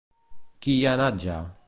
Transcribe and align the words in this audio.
Qui 0.65 0.75
hi 0.77 0.87
ha 0.87 0.95
anat 0.99 1.23
ja? 1.27 1.37